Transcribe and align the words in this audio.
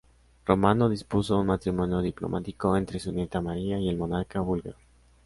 Romano 0.47 0.89
dispuso 0.89 1.37
un 1.39 1.45
matrimonio 1.45 1.99
diplomático 2.01 2.75
entre 2.75 2.97
su 2.97 3.11
nieta 3.11 3.39
María 3.39 3.77
y 3.77 3.87
el 3.87 3.97
monarca 3.97 4.39
búlgaro. 4.41 4.79